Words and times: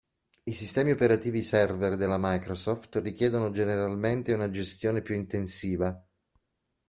I 0.45 0.51
sistemi 0.53 0.89
operativi 0.89 1.43
server 1.43 1.95
della 1.95 2.17
Microsoft 2.19 2.95
richiedono 3.03 3.51
generalmente 3.51 4.33
una 4.33 4.49
gestione 4.49 5.03
più 5.03 5.13
intensiva. 5.13 6.03